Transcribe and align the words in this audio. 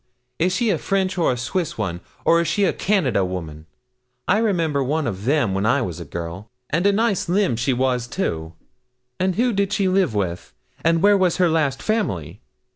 is 0.39 0.55
she 0.55 0.71
a 0.71 0.79
French 0.79 1.15
or 1.15 1.31
a 1.31 1.37
Swiss 1.37 1.77
one, 1.77 2.01
or 2.25 2.41
is 2.41 2.47
she 2.47 2.63
a 2.63 2.73
Canada 2.73 3.23
woman? 3.23 3.67
I 4.27 4.39
remember 4.39 4.83
one 4.83 5.05
of 5.05 5.25
them 5.25 5.53
when 5.53 5.63
I 5.67 5.83
was 5.83 5.99
a 5.99 6.05
girl, 6.05 6.49
and 6.71 6.87
a 6.87 6.91
nice 6.91 7.29
limb 7.29 7.55
she 7.55 7.71
was, 7.71 8.07
too! 8.07 8.53
And 9.19 9.35
who 9.35 9.53
did 9.53 9.71
she 9.71 9.87
live 9.87 10.15
with? 10.15 10.55
Where 10.83 11.15
was 11.15 11.37
her 11.37 11.49
last 11.49 11.83
family? 11.83 12.41